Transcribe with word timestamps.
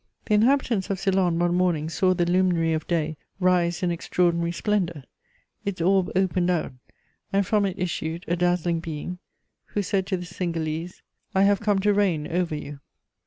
The 0.25 0.33
inhabitants 0.33 0.89
of 0.89 0.99
Ceylon 0.99 1.37
one 1.37 1.53
morning 1.53 1.87
saw 1.87 2.15
the 2.15 2.25
luminary 2.25 2.73
of 2.73 2.87
day 2.87 3.17
rise 3.39 3.83
in 3.83 3.91
extraordinary 3.91 4.51
splendour; 4.51 5.03
its 5.63 5.79
orb 5.79 6.09
opened 6.15 6.49
out, 6.49 6.73
and 7.31 7.45
from 7.45 7.67
it 7.67 7.77
issued 7.77 8.25
a 8.27 8.35
dazzling 8.35 8.79
being, 8.79 9.19
who 9.65 9.83
said 9.83 10.07
to 10.07 10.17
the 10.17 10.25
Cingalese: 10.25 11.03
"I 11.35 11.43
have 11.43 11.59
come 11.59 11.77
to 11.81 11.93
reign 11.93 12.25
over 12.27 12.55
you." 12.55 12.79